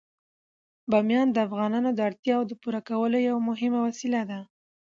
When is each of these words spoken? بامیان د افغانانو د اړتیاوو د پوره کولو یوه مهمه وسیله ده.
بامیان 0.91 1.27
د 1.31 1.37
افغانانو 1.47 1.89
د 1.93 1.99
اړتیاوو 2.09 2.47
د 2.49 2.53
پوره 2.61 2.81
کولو 2.89 3.17
یوه 3.29 3.41
مهمه 3.49 3.79
وسیله 3.87 4.21
ده. 4.29 4.39